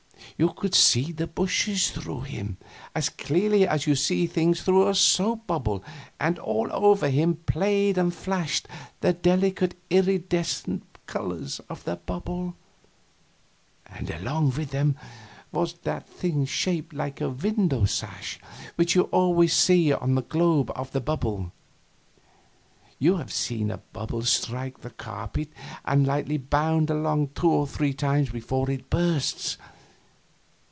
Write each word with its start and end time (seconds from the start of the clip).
You 0.37 0.51
could 0.53 0.73
see 0.73 1.11
the 1.11 1.27
bushes 1.27 1.91
through 1.91 2.21
him 2.21 2.57
as 2.95 3.09
clearly 3.09 3.67
as 3.67 3.85
you 3.85 3.93
see 3.95 4.25
things 4.25 4.63
through 4.63 4.87
a 4.87 4.95
soap 4.95 5.45
bubble, 5.45 5.83
and 6.19 6.39
all 6.39 6.67
over 6.71 7.09
him 7.09 7.35
played 7.45 7.95
and 7.95 8.11
flashed 8.11 8.67
the 9.01 9.13
delicate 9.13 9.75
iridescent 9.91 10.81
colors 11.05 11.61
of 11.69 11.83
the 11.83 11.97
bubble, 11.97 12.55
and 13.85 14.09
along 14.09 14.53
with 14.57 14.71
them 14.71 14.97
was 15.51 15.73
that 15.83 16.09
thing 16.09 16.45
shaped 16.47 16.91
like 16.95 17.21
a 17.21 17.29
window 17.29 17.85
sash 17.85 18.39
which 18.77 18.95
you 18.95 19.03
always 19.11 19.53
see 19.53 19.93
on 19.93 20.15
the 20.15 20.23
globe 20.23 20.71
of 20.75 20.91
the 20.91 21.01
bubble. 21.01 21.51
You 22.97 23.17
have 23.17 23.31
seen 23.31 23.69
a 23.69 23.77
bubble 23.77 24.23
strike 24.23 24.79
the 24.81 24.89
carpet 24.89 25.49
and 25.85 26.07
lightly 26.07 26.39
bound 26.39 26.89
along 26.89 27.29
two 27.35 27.49
or 27.51 27.67
three 27.67 27.93
times 27.93 28.31
before 28.31 28.71
it 28.71 28.89
bursts. 28.89 29.59